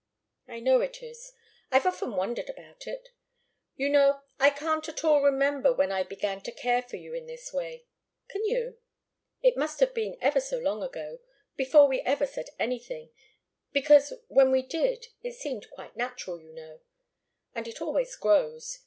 "I 0.47 0.59
know 0.59 0.81
it 0.81 1.03
is. 1.03 1.31
I've 1.71 1.85
often 1.85 2.15
wondered 2.15 2.49
about 2.49 2.87
it. 2.87 3.09
You 3.75 3.87
know, 3.87 4.21
I 4.39 4.49
can't 4.49 4.89
at 4.89 5.03
all 5.03 5.21
remember 5.21 5.71
when 5.71 5.91
I 5.91 6.01
began 6.01 6.41
to 6.41 6.51
care 6.51 6.81
for 6.81 6.95
you 6.95 7.13
in 7.13 7.27
this 7.27 7.53
way. 7.53 7.85
Can 8.27 8.43
you? 8.45 8.79
It 9.43 9.55
must 9.57 9.79
have 9.79 9.93
been 9.93 10.17
ever 10.19 10.39
so 10.39 10.57
long 10.57 10.81
ago, 10.81 11.19
before 11.55 11.87
we 11.87 12.01
ever 12.01 12.25
said 12.25 12.49
anything 12.57 13.11
because, 13.73 14.11
when 14.27 14.49
we 14.49 14.63
did, 14.63 15.05
it 15.21 15.33
seemed 15.33 15.69
quite 15.69 15.95
natural, 15.95 16.41
you 16.41 16.51
know. 16.51 16.79
And 17.53 17.67
it 17.67 17.79
always 17.79 18.15
grows. 18.15 18.79